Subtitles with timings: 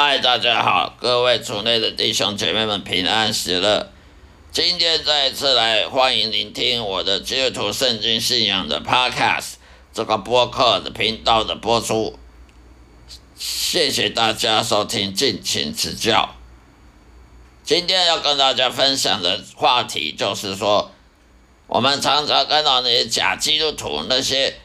[0.00, 3.90] 嗨，大家好，各位族内的弟兄姐妹们平安喜乐。
[4.52, 9.54] 今天再一次来欢迎聆听我的基督徒圣经信仰的 Podcast
[9.92, 12.16] 这个播客的频道的播出，
[13.34, 16.32] 谢谢大家收听，敬请指教。
[17.64, 20.92] 今天要跟大家分享的话题就是说，
[21.66, 24.60] 我们常常看到那些假基督徒，那些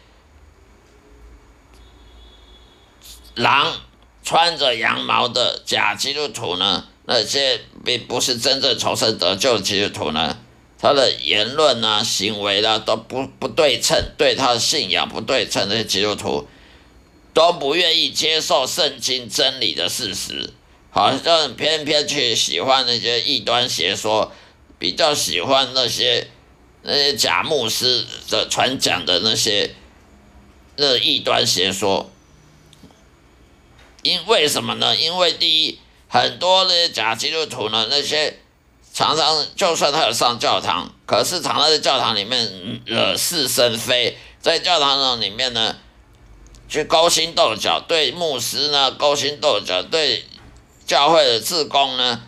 [3.33, 3.73] 狼。
[4.23, 6.85] 穿着羊毛的假基督徒呢？
[7.05, 10.37] 那些并不是真正重生得救的基督徒呢？
[10.79, 15.67] 他的言论啊、行为啊都不不对称，对他的信仰不对称。
[15.67, 16.47] 那些基督徒
[17.33, 20.51] 都不愿意接受圣经真理的事实，
[20.89, 24.31] 好像偏偏去喜欢那些异端邪说，
[24.79, 26.29] 比较喜欢那些
[26.83, 29.75] 那些假牧师的传讲的那些
[30.77, 32.09] 那异端邪说。
[34.03, 34.95] 因为什么呢？
[34.95, 38.37] 因为第一，很多那些假基督徒呢，那些
[38.93, 45.77] 常常就算他有上教堂，可是常常在教堂里面惹是生非，在教堂里面呢，
[46.67, 50.25] 去勾心斗角，对牧师呢勾心斗角，对
[50.85, 52.21] 教会的志工呢，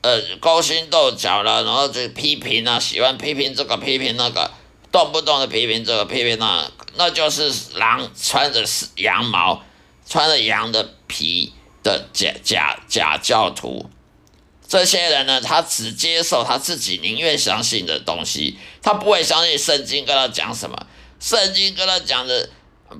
[0.00, 4.50] 呃勾心斗角了，然后就批评啊，喜欢批评这个批评那个，
[4.90, 8.64] 动不动的批评这个批评那，那就是狼穿着
[8.96, 9.62] 羊毛。
[10.04, 13.90] 穿着羊的皮的假假假教徒，
[14.66, 20.86] 这些人呢，他只接受他自己宁愿相信的东西，他不会相信圣经跟他讲什么，
[21.20, 22.48] 圣经跟他讲的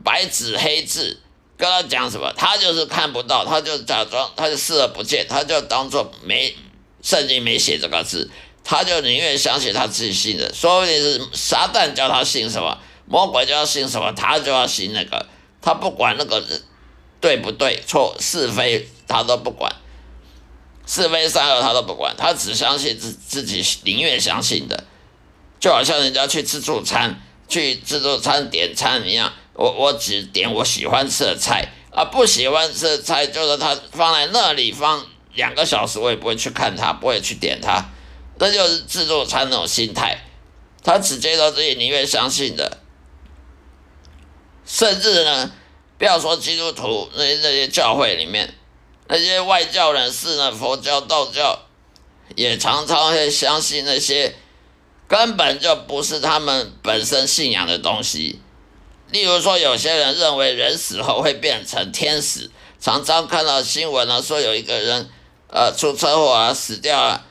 [0.05, 1.23] 白纸黑字，
[1.57, 6.55] 跟他讲什么，他就是看不到，他就假装，他就视而不见，他就当做没
[7.01, 8.31] 圣经没写这个字，
[8.63, 15.25] 他就宁愿相信他自己信的，说不定是撒旦叫他信什么，魔鬼叫他信什么，他就要信那个，
[15.63, 16.63] 他不管那个人。
[17.23, 17.81] 对不对？
[17.87, 19.73] 错是非他都不管，
[20.85, 24.85] 是非善恶他都不管，他只相信自自己宁愿相信的，
[25.61, 37.89] 就好像人家去自助餐，去自助餐点餐一样，我我只点我喜欢吃的菜，啊不喜欢吃的菜就是他放在那里放两个小时，我也不会去看他，不会去点他，
[38.37, 40.19] 这就是自助餐那种心态，
[40.83, 42.79] 他只接受自己宁愿相信的，
[44.67, 45.53] 甚至呢。
[46.03, 48.53] 不要说基督徒那些那些教会里面
[49.07, 51.57] 那些外教人士呢，佛教、道教
[52.35, 54.35] 也常常会相信那些
[55.07, 58.41] 根本就不是他们本身信仰的东西。
[59.13, 65.09] 例如说，有些人认为人死后会变成天使，常常看到新闻呢，说有一个人
[65.53, 67.25] 呃出车祸啊死掉了，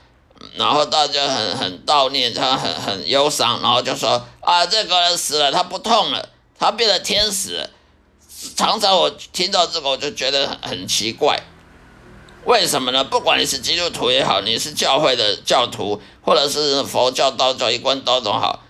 [0.56, 7.70] 然后大家很很悼念他，很很忧伤，然后就说啊这个人死了，他不痛了，他变成天使。
[8.56, 11.40] 常常我听到这个，我就觉得很奇怪，
[12.46, 13.04] 为什么呢？
[13.04, 18.64] 不管你是基督徒也好，你是教会的教徒，或者是佛教、道教一贯道都好，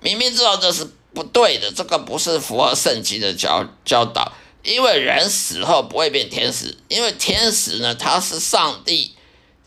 [0.00, 4.32] 明明知道这是不对的，这个不是符合圣经的教教导。
[4.62, 9.14] 因为人死后不会变天使，因为天使呢，他是上帝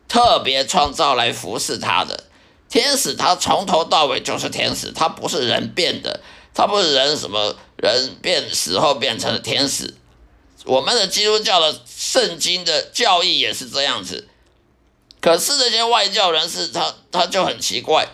[0.07, 2.25] 特别创造来服侍他的。
[2.69, 6.21] 天使他从头到尾就是天使，他不是人变的。
[6.55, 7.55] 他不是人，什么
[7.89, 9.93] 人变死后变成了天使？
[10.65, 14.29] 我们的基督教的圣经的教义也是这样子。
[15.19, 18.07] 可是这些外教人士，他他就很奇怪，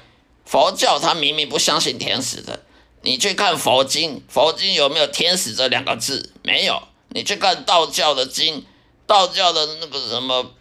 [0.45, 2.63] 佛教他明明不相信天使的。
[3.01, 6.33] 你去看佛经，佛经有没有天使这两个字？
[6.43, 6.83] 没有。
[7.09, 8.65] 你去看道教的经，
[9.07, 10.51] 道教的那个什么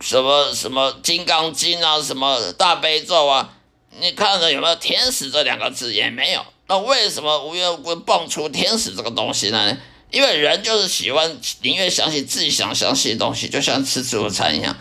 [0.00, 3.56] 什么什么金刚经啊，什么大悲咒啊。
[3.98, 9.76] 你看着有没有天使这两个字也没有，那为什么无缘无故蹦出天使这个东西呢？
[10.10, 14.76] 因为人就是喜欢宁愿相信自己想相信的东西，就像吃自助餐一样。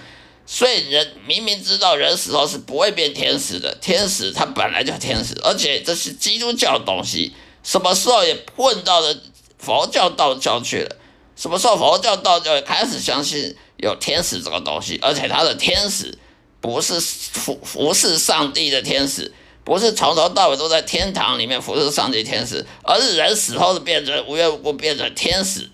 [0.46, 7.34] 所以人明明知道人死后是不会变天使的，天使他本来就天使，而且这是基督教的东西，
[7.64, 9.16] 什么时候也混到了
[9.58, 10.96] 佛教、道教去了？
[11.36, 15.00] 什么时候佛教、道教也开始相信有天使这个东西？
[15.02, 16.18] 而且他的天使。
[16.62, 19.34] 不是服服侍上帝的天使，
[19.64, 25.70] 不是从头到尾都在天堂里面服侍上帝天使，而是人死后是变成无缘无故变成天使，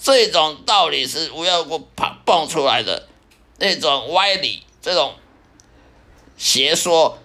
[0.00, 3.08] 这种道理是无缘无故蹦蹦出来的
[3.58, 5.14] 那种歪理，这种
[6.36, 7.18] 邪说，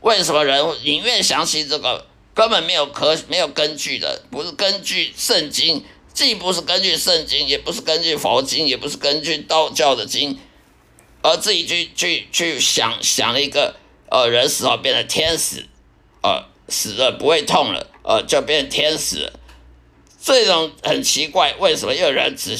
[0.00, 5.84] 为什么人宁愿相信这个根本没有可没有根据的，不是根据圣经，
[6.14, 10.38] 既不是根据圣经，也不是根据佛经，也不是根据道教的经。
[11.22, 13.76] 而自己去去去想想了一个，
[14.10, 15.66] 呃，人死后变成天使，
[16.22, 19.32] 呃，死了不会痛了，呃，就变成天使，
[20.22, 22.56] 这种很奇怪，为什么有人只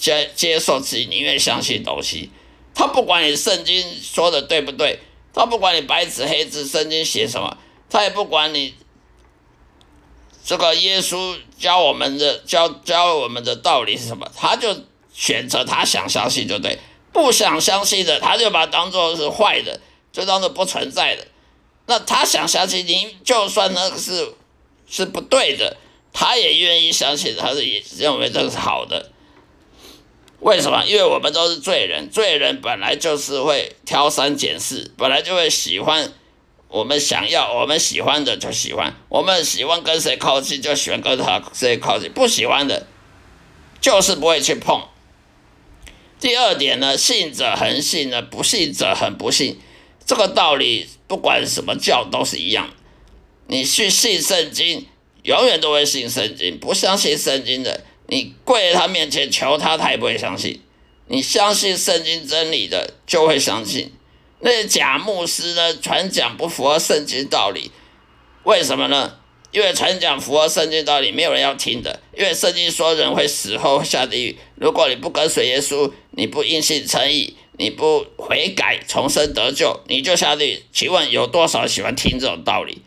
[0.00, 2.30] 接接受自己宁愿相信东西？
[2.74, 5.00] 他不管你圣经说的对不对，
[5.32, 7.56] 他不管你白纸黑字圣经写什么，
[7.90, 8.74] 他也不管你
[10.44, 14.76] 这个耶稣教我们的教教我们的道理是什么，他就
[15.12, 16.78] 选择他想相信就对，
[17.12, 19.80] 不想相信的他就把它当做是坏的，
[20.14, 21.26] 就当做不存在的。
[21.86, 24.32] 那他想相信，您就算那个是
[24.88, 25.76] 是不对的。
[26.14, 29.10] 他也愿意相信，他是也认为这个是好的。
[30.38, 30.84] 为什么？
[30.86, 36.12] 因为我们都是罪人，罪人本来就是会挑三拣四，本来就会喜欢
[36.68, 42.86] 我们想要、我们喜欢的就喜欢，我们喜欢跟谁靠近就喜欢跟他谁靠近，不喜欢的，
[43.80, 44.82] 就是不会去碰。
[46.20, 49.60] 第二点呢，信者恒信呢，不信者恒不信。
[50.06, 52.70] 这个道理不管什么教都是一样，
[53.46, 54.86] 你去信圣经。
[55.22, 60.60] 永远都会信圣经，不相信圣经的，你跪在他面前求他，他也不会相信。
[61.08, 63.90] 你相信圣经真理的，就会相信。
[64.40, 67.70] 那些假牧师呢，传讲不符合圣经道理，
[68.42, 69.16] 为什么呢？
[69.50, 72.00] 因为传讲符合圣经道理，没有人要听的。
[72.14, 80.62] 因为圣经说人会死后下地狱，如果你不跟随耶稣，你不因信称义，你不悔改重生得救，你就下地狱。
[80.72, 82.82] 请问有多少喜欢听这种道理？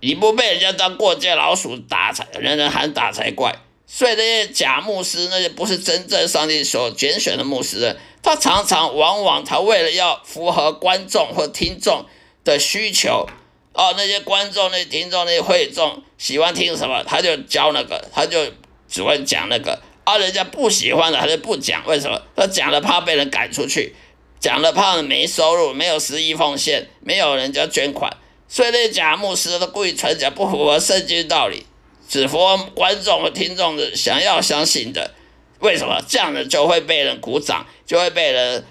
[0.00, 3.56] 你不被人家当过街老鼠打才，人人喊打才怪。
[3.86, 12.04] 所以那些假牧师，那些不是真正上帝所拣选的牧师，他常常往往他为了要符合观众或听众
[12.44, 13.26] 的需求，
[13.72, 18.52] 哦，那些观众、那些听众、那些会众喜欢听什么，他就教那个，他就
[18.88, 19.80] 只会讲那个。
[20.08, 21.84] 啊，人家不喜欢的，他就不讲。
[21.86, 22.22] 为什么？
[22.34, 23.94] 他讲了怕被人赶出去，
[24.40, 28.16] 讲了怕没收入，没有十亿奉献，没有人家捐款。
[28.48, 31.66] 所以那假牧师都故意传讲不符合圣经道理，
[32.08, 35.12] 只符合观众和听众的想要相信的。
[35.58, 38.64] 为什么这样的就会被人鼓掌，就会被人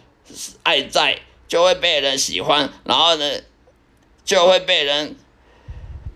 [0.63, 3.41] 爱在，就会被人喜欢，然后呢，
[4.25, 5.15] 就会被人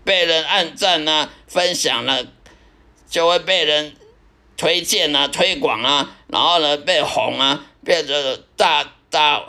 [0.02, 2.26] 被人按赞啊、分享了，
[3.08, 3.94] 就会被人
[4.62, 8.14] 推荐啊、推广啊，然后呢被红啊，变成
[8.56, 9.42] 大大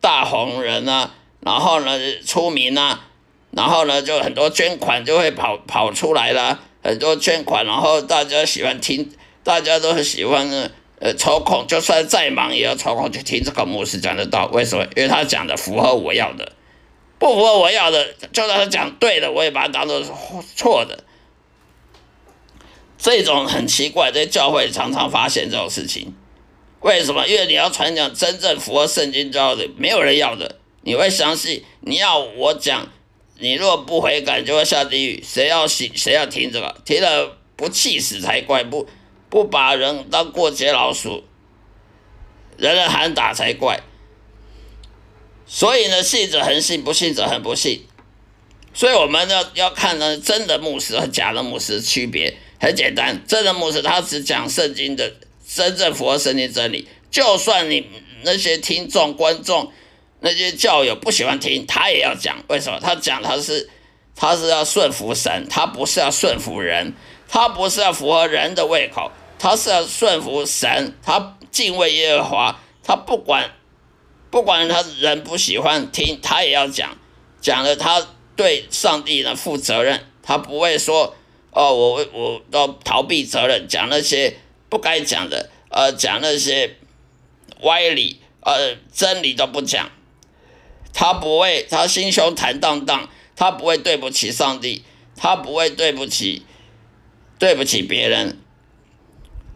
[0.00, 1.96] 大红人啊，然后呢
[2.26, 3.10] 出名啊。
[3.52, 9.12] 然后呢，就很多捐款就会跑跑出来了，很多捐款，然后大家喜欢听，
[9.44, 10.50] 大家都很喜欢，
[10.98, 14.46] 呃，抽空就算再忙也要抽空去听这个牧师讲的道。
[14.52, 14.84] 为什么？
[14.96, 16.50] 因为他讲的符合我要的，
[17.20, 20.10] 不符合我要的，就算他讲对的，我也把它当做是
[20.56, 21.04] 错的。
[23.04, 26.14] 这种很奇怪，在教会常常发现这种事情。
[26.80, 27.28] 为什么？
[27.28, 32.88] 因为你要传讲真正符合圣经教的，没有人要的，你会相信你要我讲。
[33.38, 35.22] 你若不悔改，就会下地狱。
[35.22, 35.92] 谁要信？
[35.94, 36.74] 谁要听这个？
[36.86, 38.64] 听了不气死才怪！
[38.64, 38.88] 不
[39.28, 41.24] 不把人当过街老鼠，
[42.56, 43.82] 人人喊打才怪。
[45.44, 47.84] 所以呢，信者恒信，不信者恒不信。
[48.72, 53.20] 所以我们要要看呢，真的牧师和假的牧师区别很简单。
[53.26, 55.12] 真的牧师他只讲圣经的
[55.46, 57.86] 真正符合圣经真理，就算你
[58.22, 59.72] 那些听众观众。
[60.20, 62.42] 那些教友不喜欢听，他也要讲。
[62.48, 62.80] 为什么？
[62.80, 63.68] 他讲他是，
[64.16, 66.94] 他是要顺服神，他不是要顺服人，
[67.28, 73.50] 他不是要符合人的胃口，他是要顺服神，他敬畏耶和华，他不管，
[74.30, 76.96] 不管他人不喜欢听，他也要讲，
[77.42, 81.14] 讲了他对上帝呢负责任，他不会说
[81.54, 84.36] 哦，我我都逃避责任，讲那些
[84.68, 86.76] 不该讲的，呃，讲那些
[87.62, 89.90] 歪理，呃，真理都不讲。
[90.92, 94.84] 他不会，他心胸坦荡荡，他不会对不起上帝，
[95.16, 96.44] 他不会对不起，
[97.38, 98.38] 对不起别人。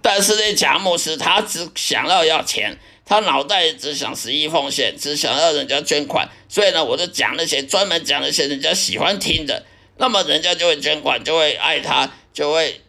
[0.01, 6.29] 但是那贾牧师，他只想要要钱，他脑袋只想十一奉献，只想要人家捐款。
[6.49, 9.65] 所以呢，我就讲那些专门讲那些人家喜欢听的，
[9.99, 12.81] 那么人家就会捐款，就会爱他，就会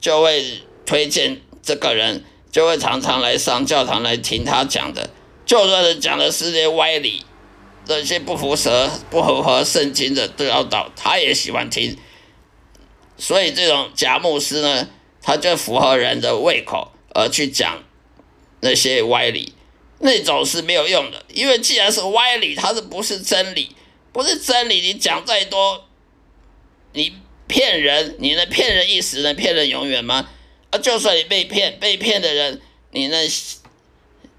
[0.00, 5.10] 就会推荐这个人，就会常常来上教堂来听他讲的，
[5.44, 7.24] 就算是讲的是些歪理。
[7.88, 11.96] 这些不符合不符合圣经的都要倒，他也喜欢听，
[13.16, 14.88] 所以这种假牧师呢，
[15.22, 17.84] 他就符合人的胃口而去讲
[18.58, 19.54] 那些歪理，
[20.00, 23.76] 那种是没有用的，因为既然是歪理，它是不是真理？
[24.12, 25.85] 不是真理，你讲再多，
[26.96, 27.12] 你
[27.46, 30.30] 骗人，你能骗人一时，能骗人永远吗？
[30.70, 32.60] 啊，就算你被骗，被骗的人，
[32.90, 33.28] 你能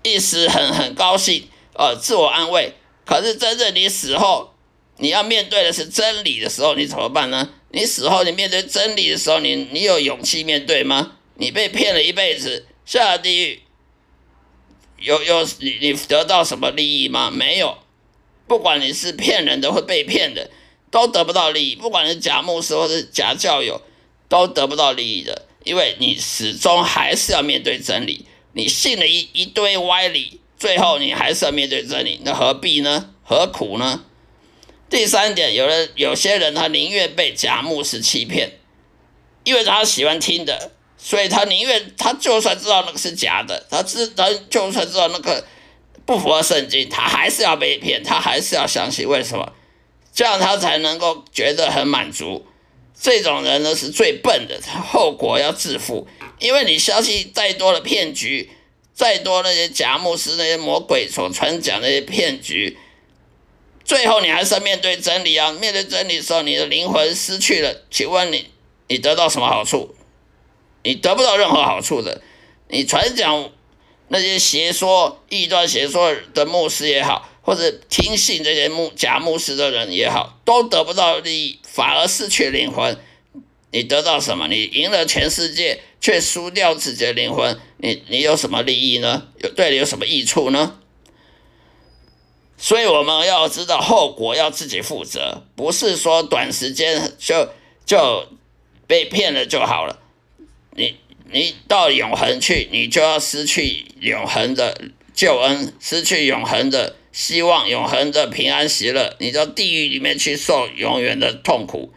[0.03, 2.73] 一时很很高兴，呃，自我安慰。
[3.05, 4.55] 可是真正你死后，
[4.97, 7.49] 你要面对的是真理的时候，你怎么办呢？
[7.69, 11.17] 你死后你面对真理的时候，你你有勇气面对吗？
[11.35, 13.61] 你被骗了一辈子，下了地狱，
[14.97, 17.29] 有有你你得到什么利益吗？
[17.29, 17.77] 没有。
[18.47, 20.49] 不管你是骗人的或被骗的，
[20.89, 21.75] 都得不到利益。
[21.75, 23.81] 不管是假牧师或是假教友，
[24.29, 28.25] 都得不到利益的，因为你始终还是要面对真理。
[28.53, 33.13] 你信了一一堆歪理，最后你还是要面对真理，那何必呢？
[33.23, 34.03] 何苦呢？
[34.89, 38.53] 第三点，有人有些人他宁愿被假牧师欺骗，
[39.43, 45.45] 因为他喜欢听的，所以他宁愿他就算知道那个是假的，他知他就算知道那个
[46.05, 49.05] 不符合圣经，他还是要被骗，他还是要相信。
[49.07, 49.53] 为什么？
[50.17, 52.43] 这样他才能够觉得很满足。
[52.99, 56.07] 这种人呢是最笨的，他后果要自负。
[56.39, 58.49] 因为你相信再多的骗局，
[58.95, 62.79] 再多那些假牧师、那些魔鬼所传讲那些骗局。
[63.85, 65.51] 最后，你还是要面对真理啊！
[65.51, 68.47] 面对真理时候，你的灵魂失去了，请问你，
[68.87, 69.93] 你得到什么好处？
[70.81, 72.23] 你得不到任何好处的。
[72.69, 73.51] 你传讲
[74.07, 82.99] 那些邪说、异端邪说的牧师也好，或者听信这些牧假牧师的人也好，都得不到利益，反而失去灵魂。
[83.71, 84.49] 你得到什么？
[84.49, 89.29] 你赢了全世界，却输掉自己的灵魂，你你有什么利益呢？
[89.41, 90.77] 有对你有什么益处呢？
[92.57, 97.47] 所以我们要知道后果，要自己负责，不是说短时间就
[97.85, 98.27] 就
[98.87, 100.01] 被骗了就好了。
[100.75, 100.97] 你
[101.31, 104.81] 你到永恒去，你就要失去永恒的
[105.13, 109.15] 救恩，失去永恒的希望，永恒的平安喜乐。
[109.17, 111.91] 你到地狱里面去受永远的痛苦，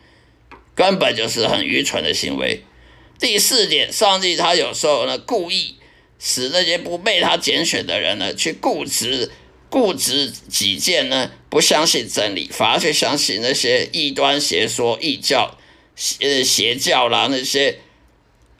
[0.74, 2.64] 根本就是很愚蠢的行为。
[3.18, 5.74] 第四点，上帝他有时候呢故意
[6.18, 9.30] 使那些不被他拣选的人呢去固执。
[9.68, 15.58] 固执己见呢，不相信真理，反而去相信那些异端邪说、异教、
[15.94, 17.78] 邪邪教啦，那些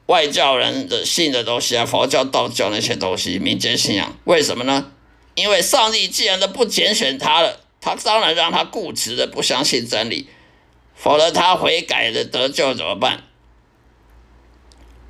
[0.07, 4.14] 外教人的信的东西啊，佛教、道教那些东西，民间信仰。
[4.25, 4.93] 为什么呢？
[5.35, 10.29] 因为上帝既然都不拣选他了，他当然让他固执的不相信真理，
[10.95, 13.25] 否则他悔改的得救怎么办？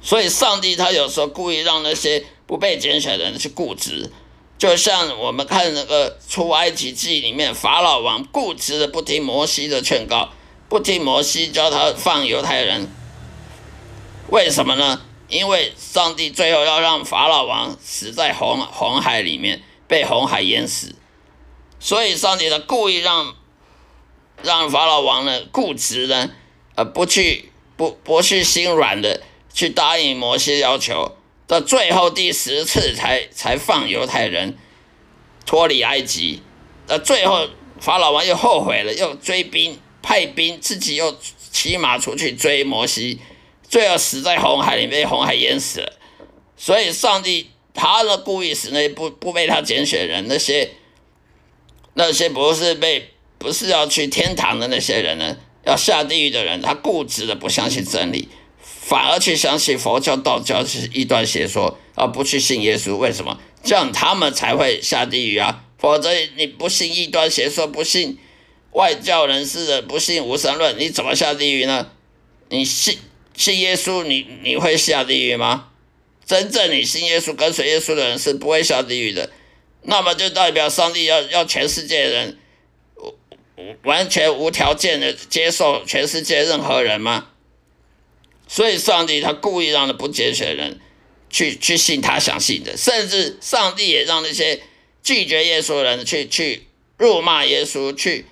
[0.02, 4.10] 所以，上帝他有时候故意让那些不被拣选的人去固执。
[4.56, 10.30] 就像我们看那个出埃及记里面，法老王固执的不听摩西的劝告，
[10.68, 12.88] 不听摩西教他放犹太人，
[14.28, 15.02] 为什么呢？
[15.28, 20.94] 因为上帝最后要让法老王死在红红海里面，被红海淹死，
[21.80, 23.34] 所以上帝呢故意让
[24.40, 26.30] 让法老王呢固执呢，
[26.76, 29.20] 呃不去不不去心软的
[29.52, 31.16] 去答应摩西要求。
[31.48, 34.56] 到最后第十次才才放犹太人
[35.44, 36.40] 脱离埃及，
[36.86, 37.48] 那最后
[37.80, 41.18] 法老王又后悔了，又追兵派兵，自己又
[41.50, 43.18] 骑马出去追摩西，
[43.68, 45.98] 最后死在红海里，被红海淹死了。
[46.56, 50.72] 所以上帝他的故意使那些不不被他拣选人，那些
[51.94, 58.28] 那些不是被不是要去天堂的那些人呢，要下地狱的人，他固执的不相信真理。
[58.62, 62.96] 反而去相信佛教、道教是一段邪说，而不去信耶稣。
[62.96, 63.40] 为什么？
[63.62, 65.64] 这样他们才会下地狱啊！
[65.78, 68.18] 否则你不信异端邪说，不信
[68.72, 71.92] 外教人士的，不信无神论，你怎么下地狱呢？
[72.50, 72.98] 你信
[73.34, 75.68] 信耶稣，你你会下地狱吗？
[76.30, 79.32] 真正你信耶稣、跟随耶稣的人是不会下地狱的。
[79.82, 82.38] 那么就代表上帝要要全世界人
[83.82, 87.30] 完全无条件的接受全世界任何人吗？
[88.46, 90.80] 所以，上帝他故意让那不接选的人
[91.30, 94.62] 去去信他相信的，甚至上帝也让那些
[95.02, 98.24] 拒绝耶稣的人去去辱骂耶稣，去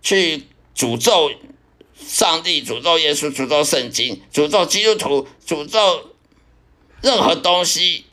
[0.00, 0.44] 去
[0.76, 1.32] 诅咒
[1.98, 6.11] 上帝、诅咒耶稣、诅咒圣经、诅咒基督徒、诅咒
[7.02, 8.06] 任何东西、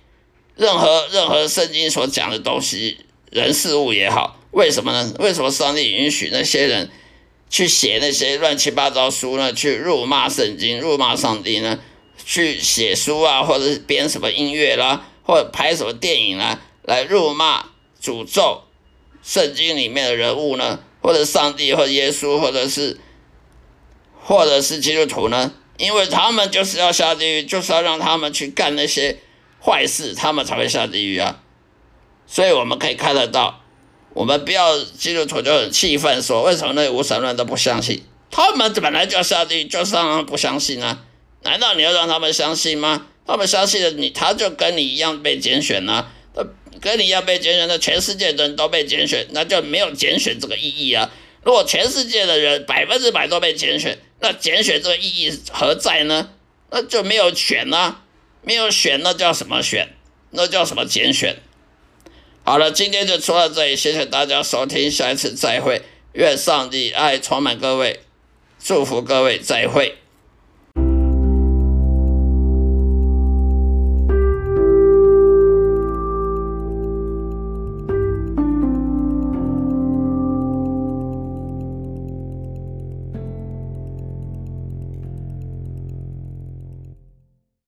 [0.56, 2.98] 任何任何圣经所讲的东西、
[3.32, 4.38] 人事物也好。
[4.52, 5.14] 为什么呢？
[5.20, 6.90] 为什么上帝允许那些人？
[7.52, 9.52] 去写那些乱七八糟书呢？
[9.54, 11.80] 去辱骂圣经、辱骂上帝呢？
[12.24, 17.66] 去写书啊，或者编什么音乐啦，或者拍什么电影啦，来辱骂、
[18.00, 18.64] 诅咒
[19.24, 20.80] 圣经里面的人物呢？
[21.02, 23.00] 或者上帝，或者耶稣，或者是，
[24.22, 25.54] 或者是基督徒呢？
[25.80, 29.18] 因为他们就是要下地狱，就是要让他们去干那些
[29.60, 31.42] 坏事，他们才会下地狱啊。
[32.28, 33.64] 所以我们可以看得到。
[34.14, 38.04] 我们不要基督徒就很气愤，说为什么那无神论都不相信？
[38.30, 41.06] 他们本来就要下地狱，就是让他们不相信啊？
[41.44, 43.08] 难道你要让他们相信吗？
[43.26, 46.12] 他们相信了你，他就跟你一样被拣选啊，
[46.82, 51.10] 跟你一样被拣选的，全世界的人都被拣选，那就没有拣选这个意义啊。
[51.44, 56.32] 如果全世界的人百分之百都被拣选，那拣选这个意义何在呢？
[56.72, 58.04] 那就没有选啊，
[58.42, 59.96] 没有选，那叫什么选？
[60.32, 61.38] 那叫什么拣选？
[62.44, 65.84] 好了，今天就说到这里，谢谢大家收听，下一次再会。
[66.14, 68.00] 愿上帝爱充满各位，
[68.60, 69.99] 祝福各位，再会。